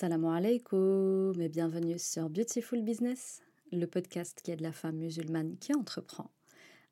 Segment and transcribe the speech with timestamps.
[0.00, 5.74] Salam alaikum et bienvenue sur Beautiful Business, le podcast qui aide la femme musulmane qui
[5.74, 6.30] entreprend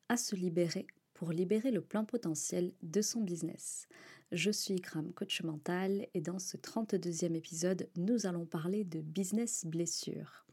[0.09, 3.87] à se libérer pour libérer le plein potentiel de son business.
[4.33, 9.65] Je suis Ikram, coach mental, et dans ce 32e épisode, nous allons parler de business
[9.65, 10.45] blessure.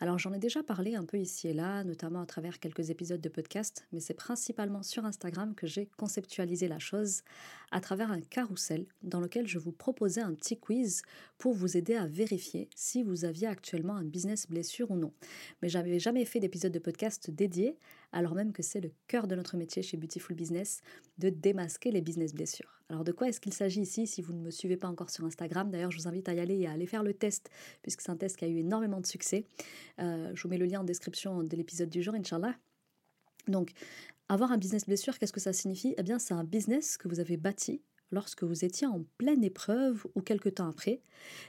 [0.00, 3.20] Alors j'en ai déjà parlé un peu ici et là, notamment à travers quelques épisodes
[3.20, 7.22] de podcast, mais c'est principalement sur Instagram que j'ai conceptualisé la chose
[7.70, 11.02] à travers un carrousel dans lequel je vous proposais un petit quiz
[11.38, 15.12] pour vous aider à vérifier si vous aviez actuellement un business blessure ou non.
[15.62, 17.76] Mais j'avais jamais fait d'épisode de podcast dédié,
[18.12, 20.80] alors même que c'est le cœur de notre métier chez Beautiful Business
[21.18, 22.80] de démasquer les business blessures.
[22.88, 25.24] Alors de quoi est-ce qu'il s'agit ici si vous ne me suivez pas encore sur
[25.24, 25.70] Instagram?
[25.70, 27.50] D'ailleurs, je vous invite à y aller et à aller faire le test,
[27.82, 29.46] puisque c'est un test qui a eu énormément de succès.
[30.00, 32.56] Euh, je vous mets le lien en description de l'épisode du jour, Inch'Allah.
[33.48, 33.72] Donc,
[34.28, 35.94] avoir un business blessure, qu'est-ce que ça signifie?
[35.96, 40.06] Eh bien, c'est un business que vous avez bâti lorsque vous étiez en pleine épreuve
[40.14, 41.00] ou quelque temps après,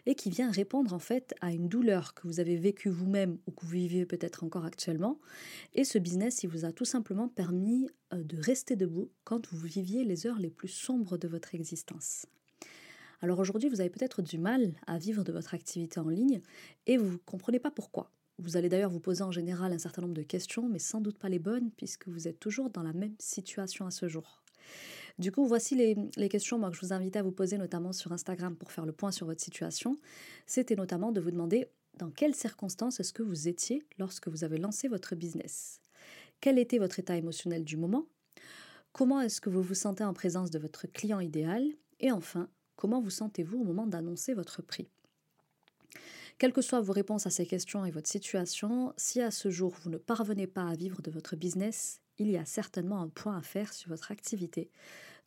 [0.05, 3.51] et qui vient répondre en fait à une douleur que vous avez vécue vous-même ou
[3.51, 5.19] que vous vivez peut-être encore actuellement.
[5.73, 9.67] Et ce business, il vous a tout simplement permis euh, de rester debout quand vous
[9.67, 12.25] viviez les heures les plus sombres de votre existence.
[13.21, 16.41] Alors aujourd'hui, vous avez peut-être du mal à vivre de votre activité en ligne
[16.87, 18.11] et vous ne comprenez pas pourquoi.
[18.39, 21.19] Vous allez d'ailleurs vous poser en général un certain nombre de questions, mais sans doute
[21.19, 24.41] pas les bonnes, puisque vous êtes toujours dans la même situation à ce jour.
[25.19, 28.55] Du coup, voici les, questions que je vous invite à vous poser, notamment sur Instagram,
[28.55, 29.97] pour faire le point sur votre situation.
[30.45, 34.57] C'était notamment de vous demander dans quelles circonstances est-ce que vous étiez lorsque vous avez
[34.57, 35.81] lancé votre business?
[36.39, 38.07] Quel était votre état émotionnel du moment?
[38.93, 41.63] Comment est-ce que vous vous sentez en présence de votre client idéal?
[41.99, 44.89] Et enfin, comment vous sentez-vous au moment d'annoncer votre prix?
[46.37, 49.75] Quelles que soient vos réponses à ces questions et votre situation, si à ce jour
[49.83, 53.37] vous ne parvenez pas à vivre de votre business, il y a certainement un point
[53.37, 54.69] à faire sur votre activité,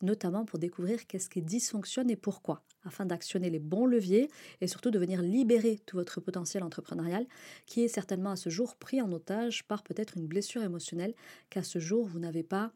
[0.05, 4.29] notamment pour découvrir qu'est-ce qui dysfonctionne et pourquoi afin d'actionner les bons leviers
[4.61, 7.25] et surtout de venir libérer tout votre potentiel entrepreneurial
[7.65, 11.15] qui est certainement à ce jour pris en otage par peut-être une blessure émotionnelle
[11.49, 12.71] qu'à ce jour vous n'avez pas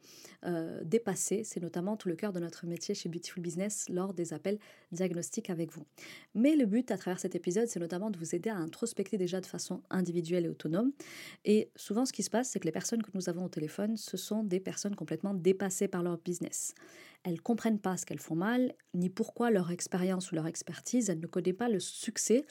[0.46, 1.44] euh, dépassé.
[1.44, 4.58] C'est notamment tout le cœur de notre métier chez Beautiful Business lors des appels
[4.92, 5.86] diagnostiques avec vous.
[6.34, 9.42] Mais le but à travers cet épisode, c'est notamment de vous aider à introspecter déjà
[9.42, 10.92] de façon individuelle et autonome.
[11.46, 13.98] Et souvent, ce qui se passe, c'est que les personnes que nous avons au téléphone,
[13.98, 16.74] ce sont des personnes complètement dépassées par leur business.
[17.24, 21.20] Elles comprennent pas ce qu'elles font mal, ni pourquoi leur expérience ou leur expertise, elles
[21.20, 22.46] ne connaissent pas le succès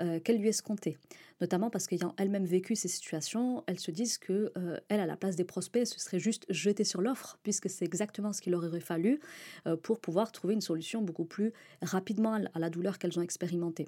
[0.00, 0.96] euh, qu'elle lui escomptait.
[1.40, 5.36] Notamment parce qu'ayant elles-mêmes vécu ces situations, elles se disent que euh, à la place
[5.36, 8.80] des prospects, ce serait juste jeter sur l'offre, puisque c'est exactement ce qu'il leur aurait
[8.80, 9.20] fallu
[9.66, 13.86] euh, pour pouvoir trouver une solution beaucoup plus rapidement à la douleur qu'elles ont expérimentée.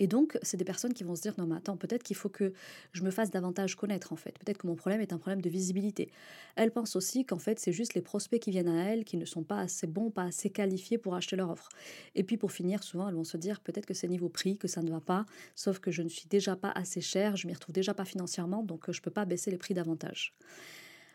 [0.00, 2.30] Et donc, c'est des personnes qui vont se dire non, mais attends, peut-être qu'il faut
[2.30, 2.54] que
[2.92, 4.36] je me fasse davantage connaître en fait.
[4.38, 6.10] Peut-être que mon problème est un problème de visibilité.
[6.56, 9.26] Elles pensent aussi qu'en fait, c'est juste les prospects qui viennent à elles qui ne
[9.26, 11.68] sont pas assez bons, pas assez qualifiés pour acheter leur offre.
[12.14, 14.68] Et puis pour finir, souvent, elles vont se dire peut-être que c'est niveau prix, que
[14.68, 17.52] ça ne va pas, sauf que je ne suis déjà pas assez cher, je m'y
[17.52, 20.34] retrouve déjà pas financièrement, donc euh, je ne peux pas baisser les prix davantage.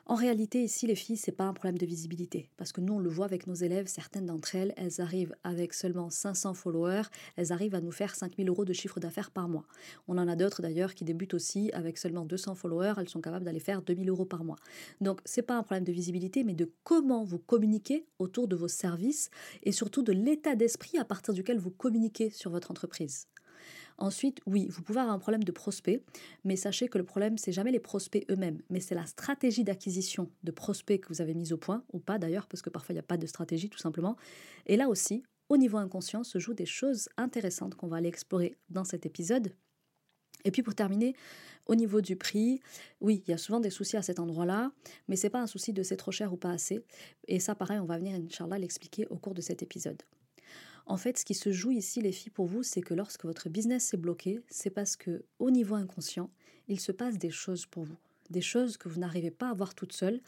[0.08, 2.52] En réalité, ici, les filles, c'est pas un problème de visibilité.
[2.58, 5.74] Parce que nous, on le voit avec nos élèves, certaines d'entre elles, elles arrivent avec
[5.74, 7.08] seulement 500 followers,
[7.38, 9.66] elles arrivent à nous faire 5000 euros de chiffre d'affaires par mois.
[10.08, 13.46] On en a d'autres d'ailleurs qui débutent aussi avec seulement 200 followers, elles sont capables
[13.46, 14.58] d'aller faire 2000 euros par mois.
[15.02, 18.68] Donc, c'est pas un problème de visibilité, mais de comment vous communiquez autour de vos
[18.68, 19.32] services
[19.64, 23.26] et surtout de l'état d'esprit à partir duquel vous communiquez sur votre entreprise.
[23.98, 26.04] Ensuite, oui, vous pouvez avoir un problème de prospect,
[26.44, 30.30] mais sachez que le problème, c'est jamais les prospects eux-mêmes, mais c'est la stratégie d'acquisition
[30.44, 32.98] de prospects que vous avez mise au point, ou pas d'ailleurs, parce que parfois il
[32.98, 34.18] n'y a pas de stratégie tout simplement.
[34.66, 38.58] Et là aussi, au niveau inconscient, se jouent des choses intéressantes qu'on va aller explorer
[38.70, 39.54] dans cet épisode.
[40.44, 41.16] Et puis pour terminer,
[41.66, 42.60] au niveau du prix,
[43.02, 44.72] oui, il y a souvent des soucis à cet endroit-là,
[45.08, 46.84] mais c'est pas un souci de c'est trop cher ou pas assez.
[47.28, 50.04] Et ça, pareil, on va venir, Inch'Allah, l'expliquer au cours de cet épisode.
[50.88, 53.50] En fait, ce qui se joue ici, les filles, pour vous, c'est que lorsque votre
[53.50, 56.30] business est bloqué, c'est parce que, au niveau inconscient,
[56.68, 57.98] il se passe des choses pour vous.
[58.30, 60.22] Des choses que vous n'arrivez pas à voir toute seule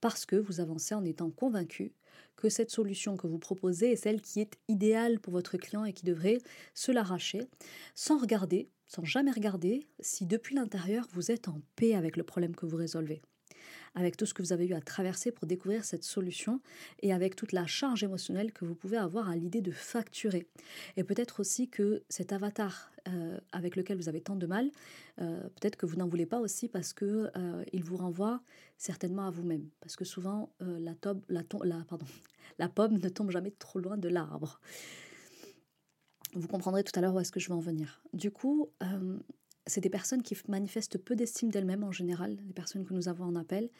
[0.00, 1.92] parce que vous avancez en étant convaincu
[2.36, 5.92] que cette solution que vous proposez est celle qui est idéale pour votre client et
[5.92, 6.38] qui devrait
[6.74, 7.42] se l'arracher
[7.94, 12.56] sans regarder, sans jamais regarder si depuis l'intérieur vous êtes en paix avec le problème
[12.56, 13.20] que vous résolvez
[13.94, 16.60] avec tout ce que vous avez eu à traverser pour découvrir cette solution
[17.00, 20.46] et avec toute la charge émotionnelle que vous pouvez avoir à l'idée de facturer.
[20.96, 24.70] Et peut-être aussi que cet avatar euh, avec lequel vous avez tant de mal,
[25.20, 28.40] euh, peut-être que vous n'en voulez pas aussi parce que euh, il vous renvoie
[28.76, 29.68] certainement à vous-même.
[29.80, 30.94] Parce que souvent, la,
[31.28, 31.42] la,
[32.58, 34.60] la, pomme ne tombe jamais trop loin de l'arbre.
[36.34, 38.02] Vous comprendrez tout à l'heure où est-ce que je vais en venir.
[38.12, 38.70] Du coup,
[39.66, 43.24] c'est des personnes qui manifestent peu d'estime d'elles-mêmes en général, les personnes que nous avons
[43.24, 43.70] en appel.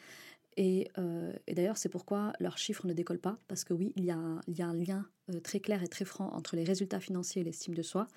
[0.59, 4.11] euh, et, d'ailleurs, c'est pourquoi leurs chiffres ne décollent pas, parce que oui, il y
[4.11, 6.99] a, il y a un lien euh, très clair et très franc entre les résultats
[6.99, 8.07] financiers et l'estime de soi.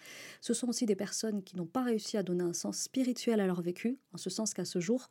[0.40, 3.46] Ce sont aussi des personnes qui n'ont pas réussi à donner un sens spirituel à
[3.46, 5.08] leur vécu, en ce sens qu'à ce jour,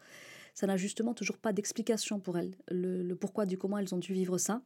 [0.53, 3.99] ça n'a justement toujours pas d'explication pour elles, le, le, pourquoi du comment elles ont
[3.99, 4.61] dû vivre ça.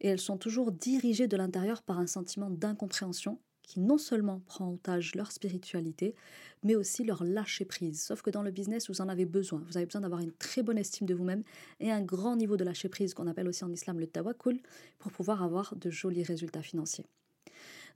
[0.00, 4.66] Et elles sont toujours dirigées de l'intérieur par un sentiment d'incompréhension qui non seulement prend
[4.66, 6.14] en otage leur spiritualité,
[6.62, 8.02] mais aussi leur lâcher prise.
[8.02, 9.62] Sauf que dans le business, vous en avez besoin.
[9.66, 11.42] Vous avez besoin d'avoir une très bonne estime de vous-même
[11.80, 14.60] et un grand niveau de lâcher prise qu'on appelle aussi en islam le tawakkul
[14.98, 17.06] pour pouvoir avoir de jolis résultats financiers.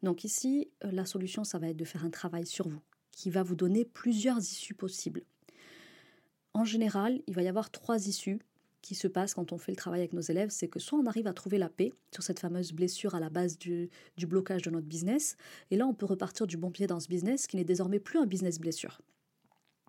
[0.02, 2.80] Donc ici, euh, la solution, ça va être de faire un travail sur vous
[3.12, 5.22] qui va vous donner plusieurs issues possibles.
[6.54, 8.38] En général, il va y avoir trois issues
[8.82, 11.06] qui se passe quand on fait le travail avec nos élèves, c'est que soit on
[11.06, 14.70] arrive à trouver la paix sur cette fameuse blessure à la base du, blocage de
[14.70, 15.36] notre business,
[15.70, 18.18] et là on peut repartir du bon pied dans ce business qui n'est désormais plus
[18.18, 19.00] un business blessure.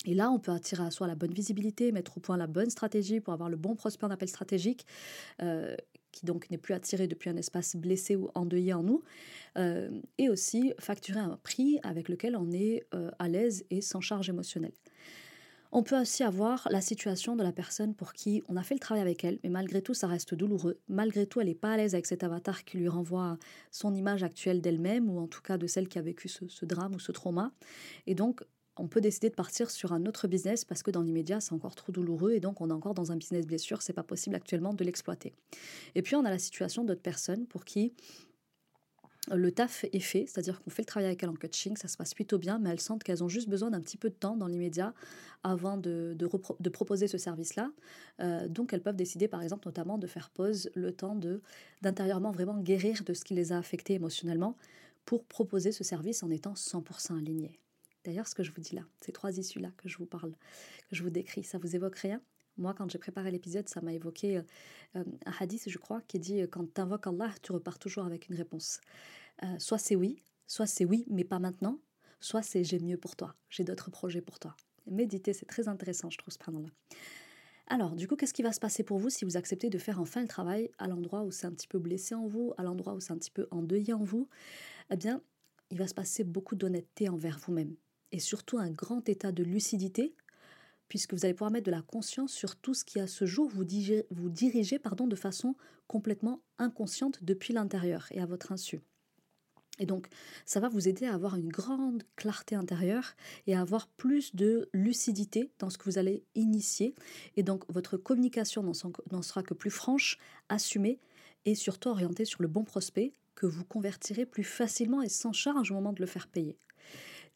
[0.06, 2.70] Et là, on peut attirer à soi la bonne visibilité, mettre au point la bonne
[2.70, 4.86] stratégie pour avoir le bon prospect en appel stratégique,
[5.42, 5.76] euh,
[6.12, 9.04] qui donc n'est plus attiré depuis un espace blessé ou endeuillé en nous,
[9.58, 14.02] euh, et aussi facturer un prix avec lequel on est euh, à l'aise et sans
[14.02, 14.74] charge émotionnelle.
[15.72, 18.80] On peut aussi avoir la situation de la personne pour qui on a fait le
[18.80, 20.80] travail avec elle, mais malgré tout, ça reste douloureux.
[20.88, 23.38] Malgré tout, elle n'est pas à l'aise avec cet avatar qui lui renvoie
[23.70, 26.96] son image actuelle d'elle-même, ou en tout cas de celle qui a vécu ce, drame
[26.96, 27.52] ou ce trauma.
[28.08, 28.42] Et donc,
[28.78, 31.76] on peut décider de partir sur un autre business parce que dans l'immédiat, c'est encore
[31.76, 34.74] trop douloureux et donc on est encore dans un business blessure, c'est pas possible actuellement
[34.74, 35.34] de l'exploiter.
[35.96, 37.94] Et puis on a la situation d'autres personnes pour qui
[39.28, 41.98] le taf est fait, c'est-à-dire qu'on fait le travail avec elles en coaching, ça se
[41.98, 44.36] passe plutôt bien, mais elles sentent qu'elles ont juste besoin d'un petit peu de temps
[44.36, 44.94] dans l'immédiat
[45.44, 47.72] avant de, de, proposer ce service-là.
[48.22, 51.42] Euh, donc elles peuvent décider, par exemple, notamment de faire pause le temps de
[51.82, 54.56] d'intérieurement vraiment guérir de ce qui les a affectés émotionnellement
[55.06, 57.60] pour proposer ce service en étant 100% aligné.
[58.06, 60.32] D'ailleurs, ce que je vous dis là, ces trois issues-là que je vous parle,
[60.90, 62.22] que je vous décris, ça vous évoque rien?
[62.60, 64.38] Moi, quand j'ai préparé l'épisode, ça m'a évoqué
[64.96, 68.30] euh, un hadith, je crois, qui dit Quand tu invoques Allah, tu repars toujours avec
[68.30, 68.82] une réponse.
[69.44, 71.80] Euh, soit c'est oui, soit c'est oui, mais pas maintenant,
[72.20, 74.56] soit c'est j'ai mieux pour toi, j'ai d'autres projets pour toi.
[74.88, 76.70] Méditer, c'est très intéressant, je trouve, là
[77.68, 80.00] Alors, du coup, qu'est-ce qui va se passer pour vous si vous acceptez de faire
[80.02, 82.94] enfin le travail à l'endroit où c'est un petit peu blessé en vous, à l'endroit
[82.94, 84.28] où c'est un petit peu endeuillé en vous?
[84.92, 85.22] Eh bien,
[85.70, 87.76] il va se passer beaucoup d'honnêteté envers vous-même
[88.12, 90.16] et surtout un grand état de lucidité
[90.90, 93.48] puisque vous allez pouvoir mettre de la conscience sur tout ce qui à ce jour
[93.48, 95.56] vous, dirigez, vous dirigez pardon, de façon
[95.88, 98.82] complètement inconsciente depuis l'intérieur et à votre insu.
[99.80, 100.08] Et donc,
[100.46, 103.16] ça va vous aider à avoir une grande clarté intérieure
[103.48, 106.94] et à avoir plus de lucidité dans ce que vous allez initier.
[107.38, 110.18] Et donc, votre communication n'en sera que plus franche,
[110.50, 111.00] assumée
[111.46, 115.72] et surtout orientée sur le bon prospect que vous convertirez plus facilement et sans charge
[115.72, 116.58] au moment de le faire payer.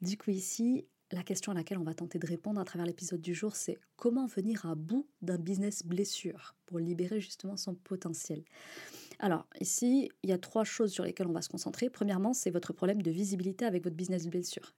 [0.01, 3.21] Du coup, ici, la question à laquelle on va tenter de répondre à travers l'épisode
[3.21, 8.43] du jour, c'est comment venir à bout d'un business blessure pour libérer justement son potentiel.
[9.19, 11.89] Alors ici, il y a trois choses sur lesquelles on va se concentrer.
[11.89, 14.73] Premièrement, c'est votre problème de visibilité avec votre business blessure.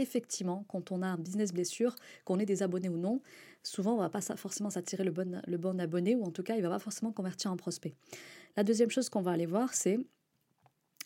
[0.00, 3.20] Effectivement, quand on a un business blessure, qu'on ait des abonnés ou non,
[3.64, 6.54] souvent on va pas forcément s'attirer le bon, le bon abonné ou en tout cas
[6.54, 7.94] il va pas forcément convertir en prospect.
[8.56, 9.98] La deuxième chose qu'on va aller voir, c'est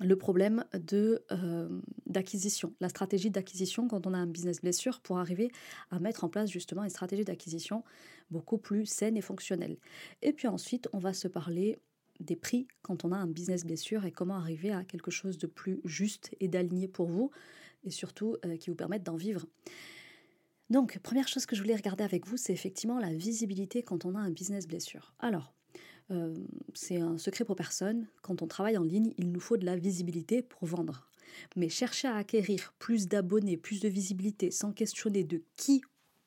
[0.03, 1.69] le problème de euh,
[2.07, 5.51] d'acquisition, la stratégie d'acquisition quand on a un business blessure pour arriver
[5.91, 7.85] à mettre en place justement une stratégie d'acquisition
[8.31, 9.79] beaucoup plus saine et fonctionnelle.
[10.23, 11.79] Et puis ensuite, on va se parler
[12.21, 15.47] des prix quand on a un business blessure et comment arriver à quelque chose de
[15.47, 17.31] plus juste et d'aligné pour vous
[17.85, 19.47] et surtout euh, qui vous permette d'en vivre.
[20.71, 24.15] Donc, première chose que je voulais regarder avec vous, c'est effectivement la visibilité quand on
[24.15, 25.15] a un business blessure.
[25.19, 25.53] Alors,
[26.13, 26.35] euh,
[26.75, 28.07] c'est un secret pour personne.
[28.23, 31.09] Quand on travaille en ligne, il nous faut de la visibilité pour vendre.
[31.57, 35.83] Mais chercher à acquérir plus d'abonnés, plus de visibilité, sans questionner de qui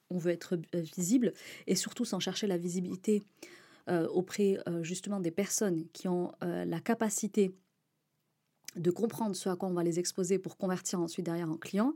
[0.10, 1.34] on veut être euh, visible,
[1.68, 3.24] et surtout sans chercher la visibilité
[3.88, 7.56] euh, auprès justement des personnes qui ont la capacité
[8.76, 11.94] de comprendre ce à quoi on va les exposer pour convertir ensuite derrière en client,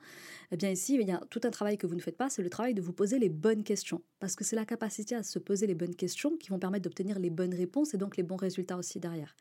[0.52, 2.42] eh bien ici, il y a tout un travail que vous ne faites pas, c'est
[2.42, 4.02] le travail de vous poser les bonnes questions.
[4.20, 7.20] Parce que c'est la capacité à se poser les bonnes questions qui vont permettre d'obtenir
[7.20, 9.36] les bonnes réponses et donc les bons résultats aussi derrière.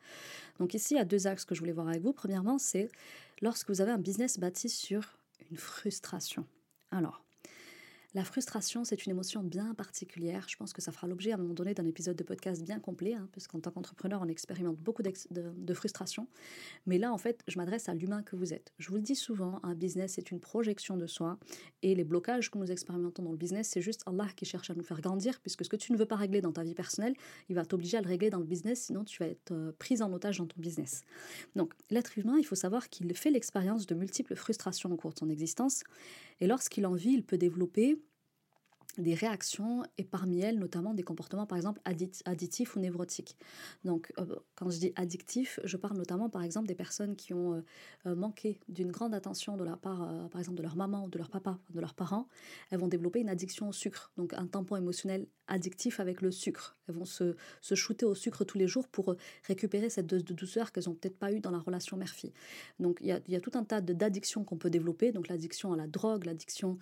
[0.58, 2.12] Donc ici, il y a deux axes que je voulais voir avec vous.
[2.12, 2.90] Premièrement, c'est
[3.40, 5.18] lorsque vous avez un business bâti sur
[5.50, 6.44] une frustration.
[6.90, 7.22] Alors,
[8.14, 10.46] la frustration, c'est une émotion bien particulière.
[10.48, 12.80] Je pense que ça fera l'objet à un moment donné d'un épisode de podcast bien
[12.80, 16.26] complet, hein, puisqu'en tant qu'entrepreneur, on expérimente beaucoup de, de, frustration.
[16.86, 18.72] Mais là, en fait, je m'adresse à l'humain que vous êtes.
[18.78, 21.38] Je vous le dis souvent, un business, c'est une projection de soi.
[21.82, 24.74] Et les blocages que nous expérimentons dans le business, c'est juste Allah qui cherche à
[24.74, 27.14] nous faire grandir, puisque ce que tu ne veux pas régler dans ta vie personnelle,
[27.50, 30.00] il va t'obliger à le régler dans le business, sinon tu vas être euh, prise
[30.00, 31.02] en otage dans ton business.
[31.56, 35.18] Donc, l'être humain, il faut savoir qu'il fait l'expérience de multiples frustrations au cours de
[35.18, 35.82] son existence.
[36.40, 37.98] Et lorsqu'il en vit, il peut développer
[38.98, 41.80] des réactions et parmi elles notamment des comportements par exemple
[42.24, 43.36] additifs ou névrotiques.
[43.84, 47.54] Donc euh, quand je dis addictif, je parle notamment par exemple des personnes qui ont
[47.54, 47.60] euh,
[48.06, 51.18] euh, manqué d'une grande attention de la part par exemple de leur maman ou de
[51.18, 52.28] leur papa, de leurs parents,
[52.70, 56.76] elles vont développer une addiction au sucre, donc un tampon émotionnel addictif avec le sucre.
[56.88, 59.14] Elles vont se, shooter au sucre tous les jours pour
[59.44, 62.32] récupérer cette dose de douceur qu'elles n'ont peut-être pas eu dans la relation mère-fille.
[62.80, 65.76] Donc il y y a, tout un tas d'addictions qu'on peut développer, donc l'addiction à
[65.76, 66.78] la drogue, l'addiction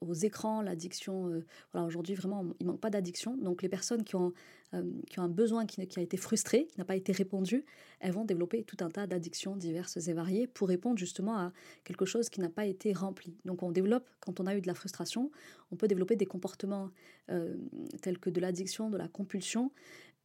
[0.00, 1.40] aux écrans, l'addiction euh,
[1.72, 3.36] voilà, aujourd'hui, vraiment, il manque pas d'addiction.
[3.36, 4.32] Donc, les personnes qui ont,
[4.74, 4.82] euh,
[5.16, 7.64] un besoin qui, qui, a été frustré, qui n'a pas été répondu,
[8.00, 11.52] elles vont développer tout un tas d'addictions diverses et variées pour répondre justement à
[11.84, 13.36] quelque chose qui n'a pas été rempli.
[13.44, 15.30] Donc, on développe, quand on a eu de la frustration,
[15.70, 16.90] on peut développer des comportements
[17.30, 17.54] euh,
[18.00, 19.72] tels que de l'addiction, de la compulsion,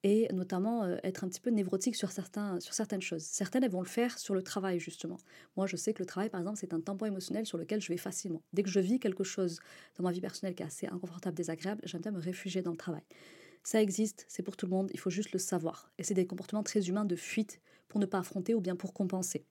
[0.08, 3.24] et notamment euh, être un petit peu névrotique sur, certains, sur certaines choses.
[3.24, 5.18] Certaines, elles vont le faire sur le travail, justement.
[5.58, 7.90] Moi, je sais que le travail, par exemple, c'est un tampon émotionnel sur lequel je
[7.90, 8.42] vais facilement.
[8.54, 9.60] Dès que je vis quelque chose
[9.98, 12.78] dans ma vie personnelle qui est assez inconfortable, désagréable, j'aime bien me réfugier dans le
[12.78, 13.04] travail.
[13.64, 15.92] Ça existe, c'est pour tout le monde, il faut juste le savoir.
[15.98, 17.60] Et c'est des comportements très humains de fuite
[17.90, 19.44] pour ne pas affronter ou bien pour compenser.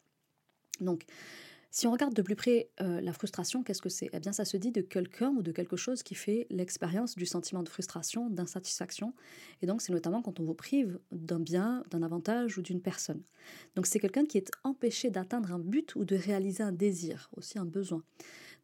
[0.81, 1.05] Donc,
[1.71, 4.09] si on regarde de plus près euh, la frustration, qu'est-ce que c'est?
[4.13, 7.27] Eh bien, ça se dit de quelqu'un ou de quelque chose qui fait l'expérience du
[7.27, 9.15] sentiment de frustration, d'insatisfaction.
[9.63, 13.23] Et donc, c'est notamment quand on vous prive d'un bien, d'un avantage ou d'une personne.
[13.75, 17.59] Donc, c'est quelqu'un qui est empêché d'atteindre un but ou de réaliser un désir, aussi
[17.59, 18.03] un besoin.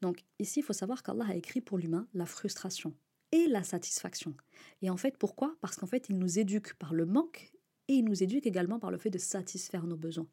[0.00, 2.94] Donc, ici, il faut savoir qu'Allah a écrit pour l'humain la frustration
[3.30, 4.35] et la satisfaction.
[4.82, 5.56] Et en fait, pourquoi?
[5.61, 7.52] Parce qu'en fait, il nous éduque par le manque
[7.88, 10.28] et il nous éduque également par le fait de satisfaire nos besoins.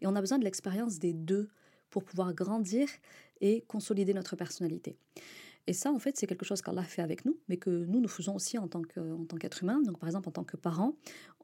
[0.00, 1.48] Et on a besoin de l'expérience des deux
[1.94, 2.88] pour pouvoir grandir
[3.40, 4.98] et consolider notre personnalité.
[5.68, 8.08] Et ça, en fait, c'est quelque chose qu'Allah fait avec nous, mais que nous, nous
[8.08, 9.80] faisons aussi en tant qu'être humain.
[9.80, 10.96] Donc, par exemple, en tant que parent,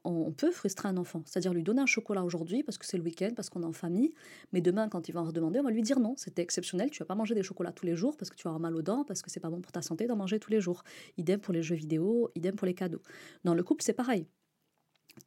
[0.03, 3.03] on peut frustrer un enfant, c'est-à-dire lui donner un chocolat aujourd'hui parce que c'est le
[3.03, 4.13] week-end, parce qu'on est en famille,
[4.51, 6.99] mais demain, quand il va en redemander, on va lui dire non, c'était exceptionnel, tu
[6.99, 8.81] vas pas manger des chocolats tous les jours parce que tu vas avoir mal aux
[8.81, 10.83] dents, parce que c'est pas bon pour ta santé d'en manger tous les jours.
[11.17, 13.01] Idem pour les jeux vidéo, idem pour les cadeaux.
[13.45, 14.27] Dans le couple, c'est pareil.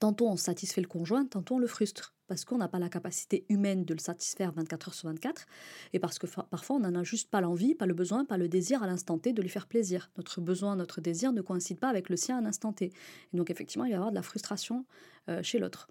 [0.00, 3.44] Tantôt on satisfait le conjoint, tantôt on le frustre, parce qu'on n'a pas la capacité
[3.48, 5.46] humaine de le satisfaire 24 heures sur 24,
[5.92, 8.48] et parce que parfois on n'en a juste pas l'envie, pas le besoin, pas le
[8.48, 10.10] désir à l'instant T de lui faire plaisir.
[10.16, 12.86] Notre besoin, notre désir ne coïncide pas avec le sien à l'instant T.
[12.86, 14.86] Et donc effectivement, il va y avoir de la frustration
[15.28, 15.88] euh, chez l'autre.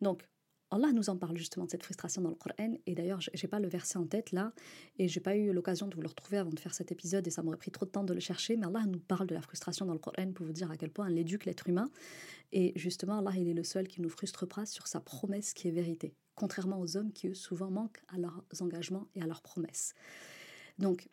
[0.00, 0.22] Donc
[0.76, 2.76] Allah nous en parle justement de cette frustration dans le Coran.
[2.86, 4.52] Et d'ailleurs, je n'ai pas le verset en tête là,
[4.98, 7.30] et j'ai pas eu l'occasion de vous le retrouver avant de faire cet épisode, et
[7.30, 8.56] ça m'aurait pris trop de temps de le chercher.
[8.56, 10.90] Mais Allah nous parle de la frustration dans le Coran pour vous dire à quel
[10.90, 11.90] point elle éduque l'être humain.
[12.52, 15.68] Et justement, Allah, il est le seul qui nous frustre pas sur sa promesse qui
[15.68, 19.42] est vérité, contrairement aux hommes qui, eux, souvent manquent à leurs engagements et à leurs
[19.42, 19.94] promesses.
[20.78, 21.08] Donc,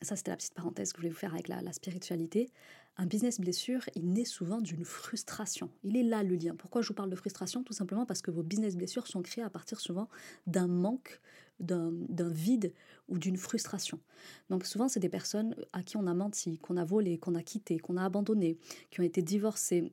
[0.00, 2.50] ça, c'était la petite parenthèse que je voulais vous faire avec la spiritualité.
[3.00, 5.70] Un business blessure, il naît souvent d'une frustration.
[5.84, 6.56] Il est là le lien.
[6.56, 7.62] Pourquoi je vous parle de frustration?
[7.62, 10.08] Tout simplement parce que vos business blessures sont créées à partir souvent
[10.48, 11.20] d'un manque,
[11.60, 11.92] d'un
[12.28, 12.72] vide
[13.08, 14.00] ou d'une frustration.
[14.50, 17.42] Donc souvent, c'est des personnes à qui on a menti, qu'on a volé, qu'on a
[17.42, 18.58] quitté, qu'on a abandonné,
[18.90, 19.92] qui ont été divorcées,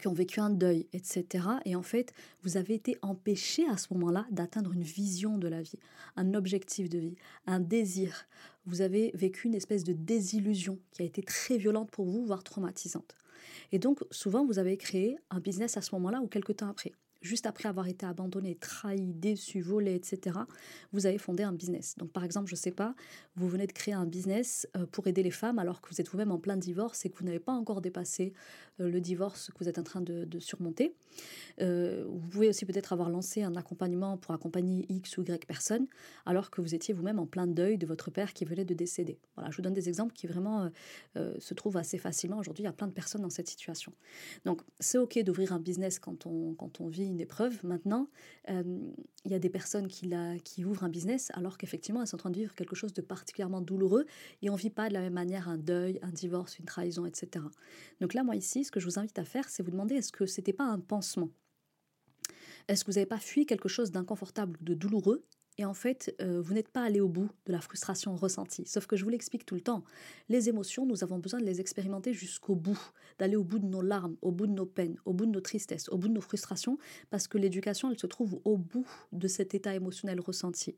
[0.00, 1.46] qui ont vécu un deuil, etc.
[1.64, 5.60] Et en fait, vous avez été empêché à ce moment-là d'atteindre une vision de la
[5.60, 5.78] vie,
[6.16, 8.26] un objectif de vie, un désir.
[8.66, 12.44] Vous avez vécu une espèce de désillusion qui a été très violente pour vous, voire
[12.44, 13.16] traumatisante.
[13.72, 16.92] Et donc, souvent, vous avez créé un business à ce moment-là ou quelques temps après
[17.22, 20.38] juste après avoir été abandonné, trahi, déçu, volé, etc.,
[20.92, 21.94] vous avez fondé un business.
[21.96, 22.94] Donc par exemple, je ne sais pas,
[23.36, 26.08] vous venez de créer un business euh, pour aider les femmes alors que vous êtes
[26.08, 28.32] vous-même en plein divorce et que vous n'avez pas encore dépassé
[28.80, 30.94] euh, le divorce que vous êtes en train de, surmonter.
[31.60, 35.86] Euh, vous pouvez aussi peut-être avoir lancé un accompagnement pour accompagner X ou Y personnes
[36.26, 39.18] alors que vous étiez vous-même en plein deuil de votre père qui venait de décéder.
[39.36, 40.70] Voilà, je vous donne des exemples qui vraiment
[41.14, 42.38] se trouvent assez facilement.
[42.38, 43.92] Aujourd'hui, il y a plein de personnes dans cette situation.
[44.44, 47.64] Donc c'est OK d'ouvrir un business quand on, quand on vit une épreuve.
[47.64, 48.08] Maintenant,
[48.50, 48.62] euh,
[49.24, 52.30] il y a des personnes qui, ouvrent un business alors qu'effectivement, elles sont en train
[52.30, 54.06] de vivre quelque chose de particulièrement douloureux
[54.42, 57.06] et on ne vit pas de la même manière un deuil, un divorce, une trahison,
[57.06, 57.44] etc.
[58.00, 60.12] Donc là, moi ici, ce que je vous invite à faire, c'est vous demander est-ce
[60.12, 61.30] que c'était pas un pansement?
[62.68, 65.24] Est-ce que vous n'avez pas fui quelque chose d'inconfortable, de douloureux
[65.58, 68.64] et en fait, euh, vous n'êtes pas allé au bout de la frustration ressentie.
[68.66, 69.84] Sauf que je vous l'explique tout le temps.
[70.28, 72.80] Les émotions, nous avons besoin de les expérimenter jusqu'au bout,
[73.18, 75.40] d'aller au bout de nos larmes, au bout de nos peines, au bout de nos
[75.40, 76.78] tristesses, au bout de nos frustrations,
[77.10, 80.74] parce que l'éducation, elle se trouve au bout de cet état émotionnel ressenti.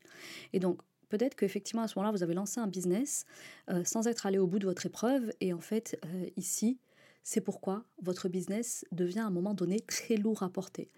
[0.51, 3.25] Et donc, peut-être qu'effectivement, à ce moment-là, vous avez lancé un business
[3.69, 5.31] euh, sans être allé au bout de votre épreuve.
[5.39, 6.79] Et en fait, euh, ici,
[7.27, 10.91] c'est pourquoi votre business devient à un moment donné très lourd à porter.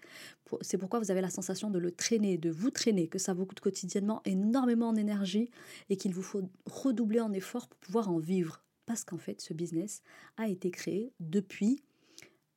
[0.60, 3.46] C'est pourquoi vous avez la sensation de le traîner, de vous traîner, que ça vous
[3.46, 5.50] coûte quotidiennement énormément en énergie
[5.88, 8.62] et qu'il vous faut redoubler en effort pour pouvoir en vivre.
[8.84, 10.02] Parce qu'en fait, ce business
[10.36, 11.82] a été créé depuis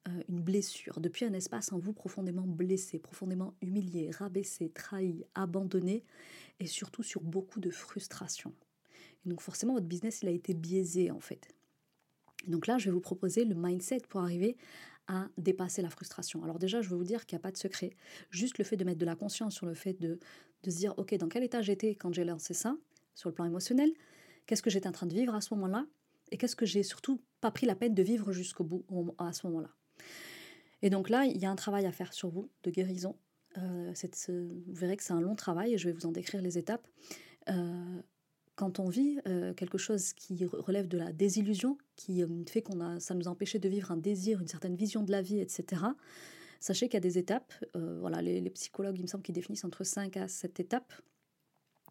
[0.10, 6.04] euh, une blessure, depuis un espace en vous profondément blessé, profondément humilié, rabaissé, trahi, abandonné
[6.60, 8.54] et surtout sur beaucoup de frustration.
[9.26, 11.56] Et donc forcément, votre business, il a été biaisé en fait.
[12.48, 14.58] Donc là, je vais vous proposer le mindset pour arriver
[15.08, 16.44] à dépasser la frustration.
[16.44, 17.92] Alors déjà, je veux vous dire qu'il n'y a pas de secret.
[18.30, 20.20] Juste le fait de mettre de la conscience sur le fait de,
[20.64, 22.78] de se dire, OK, dans quel état j'étais quand j'ai lancé ça,
[23.16, 23.92] sur le plan émotionnel,
[24.46, 25.86] qu'est-ce que j'étais en train de vivre à ce moment-là,
[26.32, 28.86] et qu'est-ce que j'ai surtout pas pris la peine de vivre jusqu'au bout
[29.18, 29.70] à ce moment-là.
[30.82, 33.18] Et donc là, il y a un travail à faire sur vous de guérison.
[33.58, 33.94] Euh,
[34.30, 36.88] vous verrez que c'est un long travail et je vais vous en décrire les étapes.
[37.50, 38.02] Euh,
[38.62, 43.00] quand on vit euh, quelque chose qui relève de la désillusion, qui fait qu'on a,
[43.00, 45.82] ça nous a empêché de vivre un désir, une certaine vision de la vie, etc.
[46.60, 47.52] Sachez qu'il y a des étapes.
[47.74, 50.94] voilà, les, psychologues, il me semble, qu'ils définissent entre 5 à 7 étapes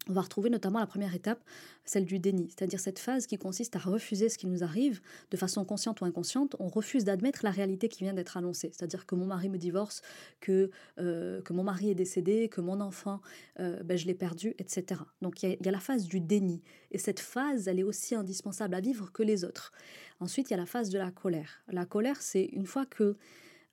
[0.09, 1.43] on va retrouver notamment la première étape,
[1.85, 5.37] celle du déni, c'est-à-dire cette phase qui consiste à refuser ce qui nous arrive de
[5.37, 6.55] façon consciente ou inconsciente.
[6.59, 10.01] On refuse d'admettre la réalité qui vient d'être annoncée, c'est-à-dire que mon mari me divorce,
[10.39, 13.21] que, euh, que mon mari est décédé, que mon enfant,
[13.59, 15.01] euh, ben, je l'ai perdu, etc.
[15.21, 16.61] Donc il y, a la phase du déni.
[16.89, 19.71] Et cette phase, elle est aussi indispensable à vivre que les autres.
[20.19, 21.61] Ensuite, il y a la phase de la colère.
[21.67, 23.17] La colère, c'est une fois que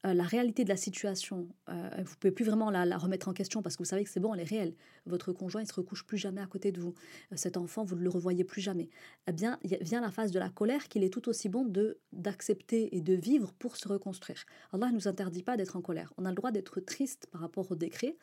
[0.07, 3.63] euh, la réalité de la situation, euh, vous pouvez plus vraiment la, remettre en question
[3.63, 4.75] parce que vous savez que c'est bon, elle est réelle.
[5.07, 6.95] Votre conjoint, il se recouche plus jamais à côté de vous.
[7.33, 8.91] Euh, cet enfant, vous ne le revoyez plus jamais.
[9.27, 12.97] Eh bien, vient la phase de la colère qu'il est tout aussi bon de d'accepter
[12.97, 14.45] et de vivre pour se reconstruire.
[14.73, 16.13] Allah ne nous interdit pas d'être en colère.
[16.17, 18.17] On a le droit d'être triste par rapport au décret,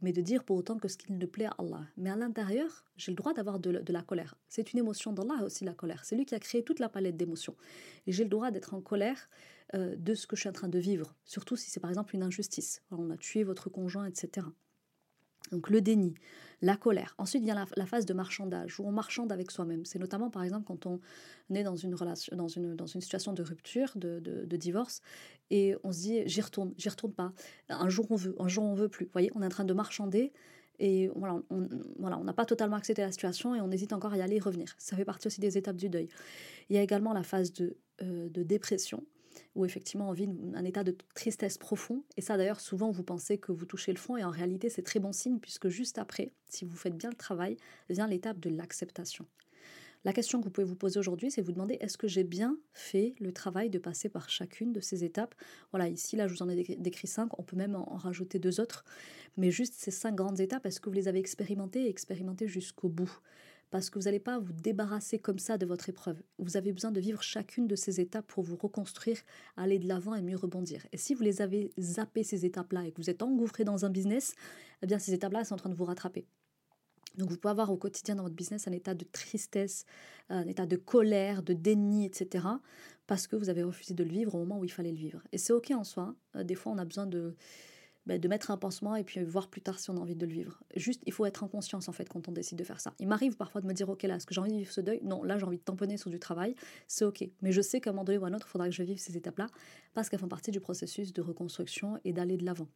[0.00, 1.80] mais de dire pour autant que ce qu'il ne plaît à Allah.
[1.96, 4.36] Mais à l'intérieur, j'ai le droit d'avoir de, de, la colère.
[4.48, 6.04] C'est une émotion d'Allah aussi, la colère.
[6.04, 7.56] C'est lui qui a créé toute la palette d'émotions.
[8.06, 9.28] Et j'ai le droit d'être en colère
[9.74, 12.14] euh, de ce que je suis en train de vivre, surtout si c'est par exemple
[12.14, 12.82] une injustice.
[12.90, 14.46] on a tué votre conjoint, etc.
[15.50, 16.14] Donc le déni,
[16.60, 17.14] la colère.
[17.18, 19.84] Ensuite, il y a la, phase de marchandage, où on marchande avec soi-même.
[19.84, 21.00] C'est notamment, par exemple, quand on
[21.54, 25.00] est dans une, relation, dans une, dans une situation de rupture, de, divorce,
[25.50, 27.32] et on se dit, j'y retourne, j'y retourne pas.
[27.68, 29.06] Un jour on veut, un jour on veut plus.
[29.06, 30.32] Vous voyez, on est en train de marchander,
[30.80, 34.22] et voilà, on n'a pas totalement accepté la situation, et on hésite encore à y
[34.22, 34.74] aller et revenir.
[34.78, 36.08] Ça fait partie aussi des étapes du deuil.
[36.70, 39.04] Il y a également la phase de, euh, de dépression,
[39.54, 42.04] où effectivement on vit un état de tristesse profond.
[42.16, 44.82] Et ça d'ailleurs, souvent vous pensez que vous touchez le fond, et en réalité c'est
[44.82, 47.56] très bon signe, puisque juste après, si vous faites bien le travail,
[47.88, 49.26] vient l'étape de l'acceptation.
[50.04, 52.56] La question que vous pouvez vous poser aujourd'hui, c'est vous demander est-ce que j'ai bien
[52.72, 55.34] fait le travail de passer par chacune de ces étapes?
[55.72, 58.60] Voilà, ici, là, je vous en ai décrit cinq, on peut même en rajouter deux
[58.60, 58.84] autres,
[59.36, 62.88] mais juste ces cinq grandes étapes, est-ce que vous les avez expérimentées et expérimentées jusqu'au
[62.88, 63.10] bout?
[63.70, 66.22] Parce que vous n'allez pas vous débarrasser comme ça de votre épreuve.
[66.38, 69.18] Vous avez besoin de vivre chacune de ces étapes pour vous reconstruire,
[69.56, 70.86] aller de l'avant et mieux rebondir.
[70.92, 73.90] Et si vous les avez zappées ces étapes-là et que vous êtes engouffré dans un
[73.90, 74.34] business,
[74.82, 76.26] eh bien ces étapes-là sont en train de vous rattraper.
[77.16, 79.84] Donc vous pouvez avoir au quotidien dans votre business un état de tristesse,
[80.28, 82.46] un état de colère, de déni, etc.
[83.06, 85.22] Parce que vous avez refusé de le vivre au moment où il fallait le vivre.
[85.32, 86.14] Et c'est ok en soi.
[86.36, 87.34] Euh, des fois on a besoin de
[88.08, 90.24] bah, de mettre un pansement et puis voir plus tard si on a envie de
[90.24, 90.62] le vivre.
[90.74, 92.94] Juste, il faut être en conscience en fait quand on décide de faire ça.
[92.98, 94.80] Il m'arrive parfois de me dire, ok, là, est-ce que j'ai envie de vivre ce
[94.80, 95.00] deuil?
[95.04, 96.54] Non, là, j'ai envie de tamponner sur du travail,
[96.86, 97.28] c'est ok.
[97.42, 98.82] Mais je sais qu'à un moment donné ou à un autre, il faudra que je
[98.82, 99.46] vive ces étapes-là
[99.92, 102.68] parce qu'elles font partie du processus de reconstruction et d'aller de l'avant.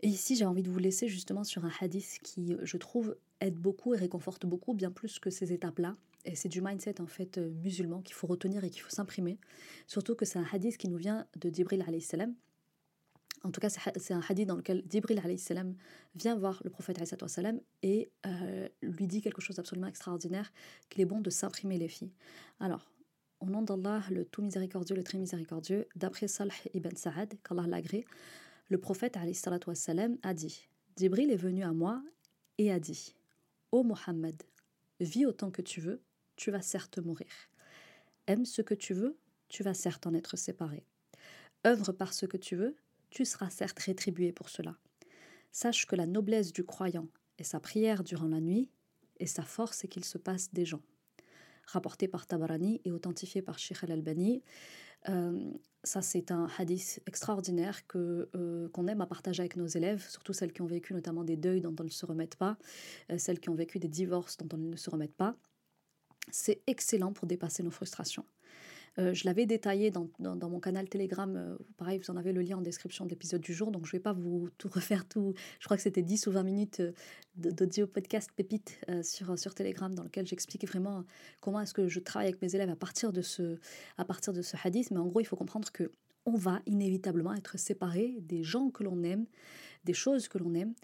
[0.00, 3.56] Et ici, j'ai envie de vous laisser justement sur un hadith qui, je trouve, aide
[3.56, 5.94] beaucoup et réconforte beaucoup, bien plus que ces étapes-là.
[6.24, 9.38] Et c'est du mindset en fait euh, musulman qu'il faut retenir et qu'il faut s'imprimer.
[9.86, 12.34] Surtout que c'est un hadith qui nous vient de Dibril salam,
[13.42, 15.20] en tout cas, c'est un hadith dans lequel Dibril
[16.14, 20.52] vient voir le prophète salam et euh, lui dit quelque chose d'absolument extraordinaire,
[20.90, 22.12] qu'il est bon de s'imprimer les filles.
[22.58, 22.90] Alors,
[23.40, 28.04] au nom d'Allah, le tout miséricordieux, le très miséricordieux, d'après Salh ibn Sa'ad, qu'Allah l'agrée,
[28.68, 29.16] le prophète
[29.74, 32.02] salam a dit Dibril est venu à moi
[32.58, 33.14] et a dit
[33.72, 34.42] Ô Mohammed,
[35.00, 36.02] vis autant que tu veux,
[36.36, 37.30] tu vas certes mourir.
[38.26, 40.84] Aime ce que tu veux, tu vas certes en être séparé.
[41.66, 42.76] Œuvre par ce que tu veux,
[43.10, 44.76] tu seras certes rétribué pour cela.
[45.52, 48.70] Sache que la noblesse du croyant est sa prière durant la nuit,
[49.18, 50.82] et sa force est qu'il se passe des gens.
[51.66, 54.42] Rapporté par Tabarani et authentifié par Sheikh al-Albani,
[55.08, 60.06] euh, ça c'est un hadith extraordinaire que euh, qu'on aime à partager avec nos élèves,
[60.08, 62.58] surtout celles qui ont vécu notamment des deuils dont elles ne se remettent pas,
[63.10, 65.36] euh, celles qui ont vécu des divorces dont elles ne se remettent pas.
[66.30, 68.24] C'est excellent pour dépasser nos frustrations.
[68.98, 71.34] Euh, je l'avais détaillé dans, dans, mon canal Telegram.
[71.36, 73.70] Euh, pareil, vous en avez le lien en description de l'épisode du jour.
[73.70, 75.34] Donc, je ne vais pas vous tout refaire tout.
[75.58, 76.92] Je crois que c'était 10 ou 20 minutes euh,
[77.36, 81.04] d'audio podcast pépite sur, sur Telegram dans lequel j'explique vraiment
[81.40, 83.58] comment est-ce que je travaille avec mes élèves à partir de ce,
[83.96, 84.90] à partir de ce hadith.
[84.90, 85.92] Mais en gros, il faut comprendre que
[86.26, 89.26] on va inévitablement être séparé des gens que l'on aime,
[89.84, 90.74] des choses que l'on aime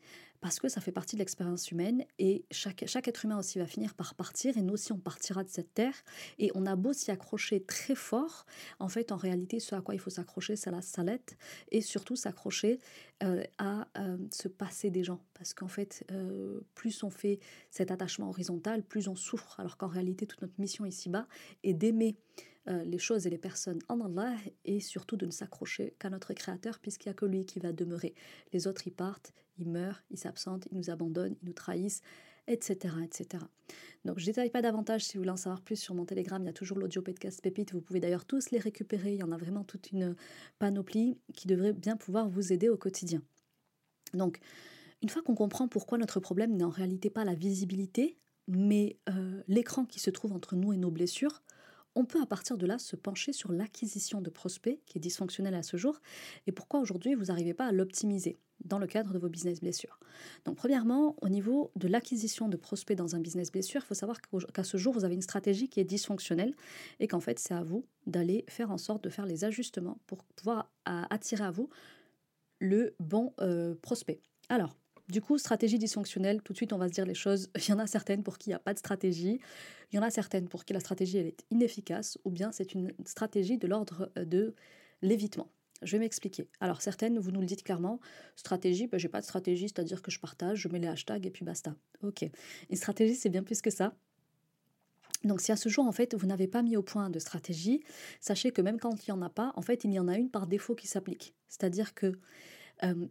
[0.41, 3.67] parce que ça fait partie de l'expérience humaine et chaque, chaque être humain aussi va
[3.67, 5.95] finir par partir et nous aussi on partira de cette terre.
[6.39, 8.47] Et on a beau s'y accrocher très fort,
[8.79, 11.37] en fait en réalité ce à quoi il faut s'accrocher c'est la salette
[11.71, 12.79] et surtout s'accrocher
[13.23, 15.21] euh, à euh, se passer des gens.
[15.35, 19.59] Parce qu'en fait euh, plus on fait cet attachement horizontal, plus on souffre.
[19.61, 21.27] Alors qu'en réalité toute notre mission ici-bas
[21.63, 22.17] est d'aimer
[22.69, 26.35] euh, les choses et les personnes en Allah et surtout de ne s'accrocher qu'à notre
[26.35, 28.15] Créateur puisqu'il n'y a que lui qui va demeurer.
[28.53, 32.03] Les autres, ils partent, ils meurent, ils s'absentent, ils nous abandonnent, ils nous trahissent,
[32.49, 32.95] etc.
[33.05, 33.45] etc.
[34.05, 36.43] Donc je ne détaille pas davantage si vous voulez en savoir plus sur mon Telegram,
[36.43, 39.23] il y a toujours l'audio podcast Pépite, vous pouvez d'ailleurs tous les récupérer, il y
[39.23, 40.15] en a vraiment toute une
[40.59, 43.23] panoplie qui devrait bien pouvoir vous aider au quotidien.
[44.15, 44.39] Donc,
[45.03, 49.43] une fois qu'on comprend pourquoi notre problème n'est en réalité pas la visibilité, mais euh,
[49.49, 51.43] l'écran qui se trouve entre nous et nos blessures,
[51.97, 55.55] on peut à partir de là se pencher sur l'acquisition de prospects qui est dysfonctionnelle
[55.55, 56.01] à ce jour
[56.47, 59.99] et pourquoi aujourd'hui vous n'arrivez pas à l'optimiser dans le cadre de vos business blessures.
[60.45, 64.19] Donc premièrement, au niveau de l'acquisition de prospects dans un business blessure, il faut savoir
[64.53, 66.55] qu'à ce jour, vous avez une stratégie qui est dysfonctionnelle
[67.01, 70.25] et qu'en fait, c'est à vous d'aller faire en sorte de faire les ajustements pour
[70.25, 71.69] pouvoir attirer à vous
[72.61, 74.21] le bon euh, prospect.
[74.49, 77.49] Alors, du coup, stratégie dysfonctionnelle, tout de suite on va se dire les choses.
[77.57, 79.41] Il y en a certaines pour qui il n'y a pas de stratégie,
[79.93, 82.75] il y en a certaines pour qui la stratégie elle est inefficace, ou bien c'est
[82.75, 84.55] une stratégie de l'ordre euh, de
[85.03, 85.49] l'évitement.
[85.83, 86.49] Je vais m'expliquer.
[86.61, 88.01] Alors certaines, vous nous le dites clairement,
[88.35, 91.31] stratégie, ben, j'ai pas de stratégie, c'est-à-dire que je partage, je mets les hashtags et
[91.31, 91.77] puis basta.
[92.03, 92.25] Ok.
[92.71, 93.95] Une stratégie, c'est bien plus que ça.
[95.25, 97.83] Donc si à ce jour, en fait, vous n'avez pas mis au point de stratégie,
[98.21, 100.17] sachez que même quand il n'y en a pas, en fait, il y en a
[100.17, 101.35] une par défaut qui s'applique.
[101.49, 102.13] C'est-à-dire que